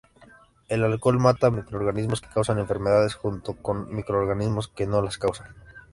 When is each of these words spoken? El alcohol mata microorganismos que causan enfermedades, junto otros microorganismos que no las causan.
El 0.67 0.83
alcohol 0.83 1.19
mata 1.19 1.51
microorganismos 1.51 2.21
que 2.21 2.29
causan 2.33 2.57
enfermedades, 2.57 3.13
junto 3.13 3.51
otros 3.51 3.87
microorganismos 3.89 4.67
que 4.67 4.87
no 4.87 4.99
las 4.99 5.19
causan. 5.19 5.53